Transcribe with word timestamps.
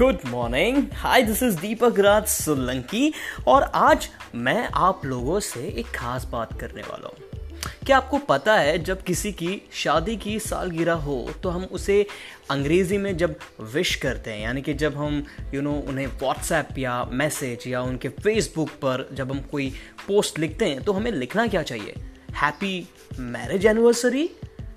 Good 0.00 0.18
morning 0.26 0.84
hi 0.94 1.22
this 1.22 1.42
is 1.42 1.60
Deepak 1.60 1.98
Raj 1.98 2.26
Solanki 2.26 3.12
और 3.46 3.62
आज 3.62 4.08
मैं 4.34 4.68
आप 4.74 5.04
लोगों 5.04 5.40
से 5.40 5.60
एक 5.60 5.86
खास 5.86 6.24
बात 6.24 6.60
करने 6.60 6.82
वाला 6.82 7.08
हूँ। 7.08 7.40
क्या 7.86 7.96
आपको 7.96 8.18
पता 8.18 8.56
है 8.58 8.78
जब 8.78 9.02
किसी 9.02 9.32
की 9.32 9.62
शादी 9.72 10.16
की 10.16 10.38
सालगिरह 10.38 10.92
हो 10.92 11.30
तो 11.42 11.48
हम 11.48 11.64
उसे 11.64 12.06
अंग्रेज़ी 12.50 12.98
में 12.98 13.16
जब 13.16 13.34
विश 13.60 13.94
करते 13.94 14.30
हैं 14.30 14.40
यानी 14.40 14.62
कि 14.62 14.74
जब 14.74 14.96
हम 14.96 15.24
यू 15.40 15.50
you 15.50 15.62
नो 15.62 15.72
know, 15.72 15.88
उन्हें 15.88 16.06
व्हाट्सएप 16.06 16.68
या 16.78 17.04
मैसेज 17.04 17.64
या 17.66 17.82
उनके 17.82 18.08
फेसबुक 18.08 18.68
पर 18.68 19.08
जब 19.12 19.30
हम 19.30 19.40
कोई 19.40 19.70
पोस्ट 20.08 20.38
लिखते 20.38 20.64
हैं 20.64 20.82
तो 20.82 20.92
हमें 20.92 21.12
लिखना 21.12 21.46
क्या 21.46 21.62
चाहिए? 21.62 21.94
हैप्पी 22.32 22.88
मैरिज 23.18 23.66
एनिवर्सरी 23.66 24.30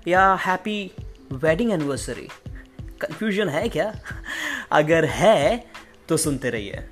या 0.08 0.34
हैप्पी 0.34 0.90
वेडिंग 1.32 1.72
एनिवर्सरी 1.72 2.28
कंफ्यूजन 3.00 3.48
है 3.48 3.68
क्या? 3.68 3.94
अगर 4.74 5.04
है 5.04 5.64
तो 6.08 6.16
सुनते 6.16 6.50
रहिए। 6.50 6.82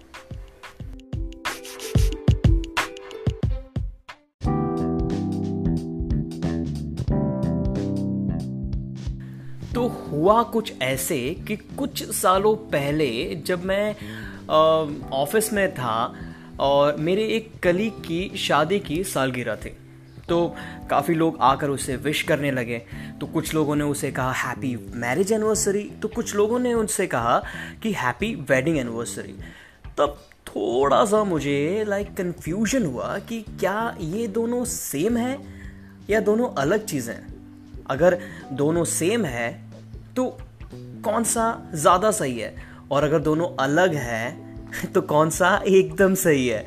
तो 9.75 9.87
हुआ 9.89 10.43
कुछ 10.43 10.73
ऐसे 10.83 11.19
कि 11.49 11.57
कुछ 11.57 12.03
सालों 12.11 12.57
पहले 12.57 13.35
जब 13.35 13.65
मैं 13.65 13.95
ऑफ़िस 15.13 15.53
में 15.53 15.75
था 15.75 16.15
और 16.61 16.97
मेरे 16.97 17.25
एक 17.29 17.53
कलीग 17.63 17.93
की 17.93 18.31
शादी 18.39 18.79
की 18.81 19.05
सालगिरह 19.05 19.57
थी। 19.57 19.77
तो 20.33 20.57
काफ़ी 20.91 21.15
लोग 21.15 21.39
आकर 21.41 21.71
उसे 21.71 21.97
विश 21.97 22.23
करने 22.23 22.51
लगे। 22.51 22.79
तो 23.21 23.27
कुछ 23.27 23.55
लोगों 23.55 23.77
ने 23.77 23.85
उसे 23.85 24.11
कहा 24.11 24.33
हैप्पी 24.33 24.77
मैरिज 24.95 25.33
एनिवर्सरी 25.33 25.83
तो 26.03 26.09
कुछ 26.09 26.35
लोगों 26.37 26.59
ने 26.59 26.75
उनसे 26.75 27.07
कहा 27.07 27.43
कि 27.83 27.93
हैप्पी 27.93 28.35
वेडिंग 28.51 28.79
एनिवर्सरी 28.79 29.35
तब 29.99 30.19
थोड़ा 30.47 31.05
सा 31.05 31.23
मुझे 31.25 31.85
लाइक 31.89 32.15
कन्फ्यूज़न 32.17 32.87
हुआ 32.87 33.19
कि 33.19 33.41
क्या 33.61 33.97
ये 34.01 34.27
दोनों 34.29 34.65
सेम 34.65 35.17
है 35.17 35.39
या 36.11 36.21
दोनों 36.21 36.49
अलग 36.59 36.85
चीज़ें 36.87 37.15
अगर 37.91 38.19
दोनों 38.53 38.85
सेम 38.85 39.25
है 39.25 39.49
तो 40.17 40.27
कौन 41.05 41.25
सा 41.25 41.45
ज़्यादा 41.75 42.11
सही 42.11 42.39
है? 42.39 42.55
और 42.91 43.05
अगर 43.05 43.19
दोनों 43.19 43.49
अलग 43.61 43.95
है 43.95 44.25
तो 44.95 45.01
कौन 45.03 45.31
सा 45.31 45.57
एकदम 45.67 46.15
सही 46.15 46.49
है? 46.49 46.67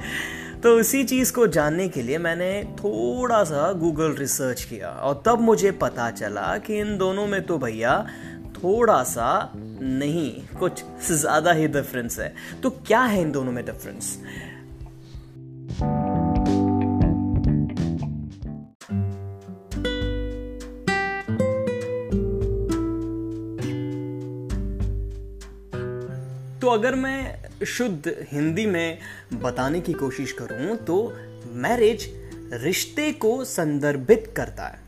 तो 0.66 0.80
इसी 0.80 1.04
चीज़ 1.04 1.34
को 1.34 1.48
जानने 1.48 1.90
के 1.90 2.02
लिए 2.02 2.18
मैंने 2.18 2.64
थोड़ा 2.64 3.44
सा 3.44 3.74
गूगल 3.74 4.14
रिसर्च 4.14 4.64
किया 4.64 4.90
और 4.90 5.24
तब 5.26 5.40
मुझे 5.40 5.72
पता 5.72 6.12
चला 6.12 6.58
कि 6.58 6.80
इन 6.80 6.98
दोनों 6.98 7.28
में 7.28 7.46
तो 7.46 7.58
भैया 7.58 8.08
थोड़ा 8.56 9.04
सा 9.04 9.52
नहीं, 9.82 10.58
कुछ 10.60 10.84
ज़्यादा 11.12 11.52
ही 11.52 11.68
डिफरेंस 11.68 12.20
है। 12.20 12.34
तो 12.64 12.70
क्या 12.70 13.02
है 13.02 13.22
इन 13.22 13.32
दोनों 13.32 13.52
में 13.52 13.66
डिफरेंस 13.66 14.20
तो 26.66 26.70
अगर 26.70 26.96
मैं 26.96 27.66
शुद्ध 27.66 28.14
हिंदी 28.32 28.66
में 28.66 28.98
बताने 29.34 29.82
की 29.82 29.94
कोशिश 29.94 30.32
करूँ 30.32 30.76
तो 30.78 30.96
मैरिज 31.56 32.06
रिश्ते 32.54 33.12
को 33.12 33.44
संदर्भित 33.44 34.34
करता 34.38 34.68
है। 34.68 34.80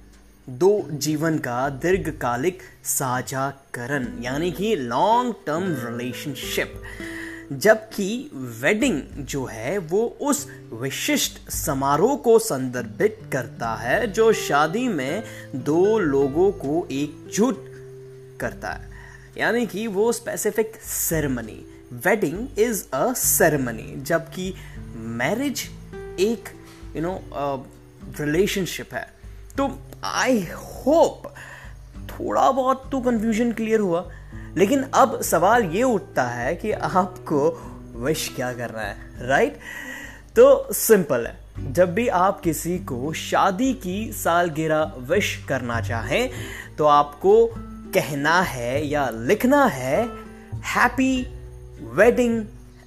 दो 0.49 0.71
जीवन 0.91 1.37
का 1.37 1.69
दीर्घकालिक 1.69 2.61
साझाकरण, 2.83 4.07
यानी 4.21 4.51
कि 4.51 4.75
लॉन्ग 4.75 5.35
टर्म 5.47 5.75
रिलेशनशिप 5.77 6.81
जबकि 7.53 8.29
वेडिंग 8.61 9.01
जो 9.25 9.45
है, 9.45 9.77
वो 9.77 10.05
उस 10.21 10.47
विशिष्ट 10.73 11.49
समारोह 11.51 12.15
को 12.17 12.37
संदर्भित 12.39 13.19
करता 13.31 13.75
है, 13.75 14.05
जो 14.07 14.31
शादी 14.33 14.87
में 14.87 15.23
दो 15.55 15.99
लोगों 15.99 16.51
को 16.51 16.87
एकजुट 16.91 17.65
करता 18.39 18.71
है। 18.71 18.96
यानी 19.37 19.65
कि 19.67 19.87
वो 19.87 20.11
specific 20.11 20.75
ceremony 20.83 21.63
wedding 22.05 22.59
is 22.59 22.83
a 22.93 23.13
ceremony 23.13 23.93
जबकि 24.01 24.53
मैरिज 24.95 25.63
एक 26.19 26.49
यू 26.95 27.01
नो 27.01 27.19
रिलेशनशिप 28.19 28.93
है. 28.93 29.07
तो 29.57 29.79
आई 30.03 30.47
होप 30.55 31.33
थोड़ा 32.09 32.49
बहुत 32.51 32.89
तो 32.91 32.99
कंफ्यूजन 33.01 33.51
क्लियर 33.51 33.79
हुआ, 33.79 34.09
लेकिन 34.57 34.83
अब 34.93 35.21
सवाल 35.21 35.63
ये 35.65 35.83
उठता 35.83 36.23
है 36.23 36.55
कि 36.55 36.71
आपको 36.71 37.49
विश 37.95 38.27
क्या 38.35 38.53
करना 38.53 38.81
है 38.81 39.27
राइट 39.27 39.59
तो 40.35 40.73
सिंपल 40.73 41.25
है. 41.27 41.73
जब 41.73 41.93
भी 41.93 42.07
आप 42.07 42.39
किसी 42.41 42.77
को 42.79 43.13
शादी 43.13 43.73
की 43.73 44.11
सालगिरह 44.13 44.93
विश 45.09 45.35
करना 45.49 45.79
चाहें 45.81 46.29
तो 46.77 46.85
आपको 46.85 47.33
कहना 47.93 48.39
है 48.41 48.85
या 48.87 49.09
लिखना 49.09 49.65
है 49.65 49.95
हैप्पी 50.73 51.13
वेडिंग 51.97 52.43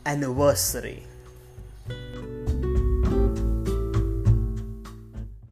एनिवर्सरी 0.09 0.99